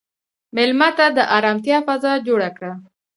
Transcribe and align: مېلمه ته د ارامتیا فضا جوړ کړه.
مېلمه 0.55 0.89
ته 0.97 1.05
د 1.17 1.19
ارامتیا 1.37 1.77
فضا 1.87 2.13
جوړ 2.27 2.41
کړه. 2.57 2.71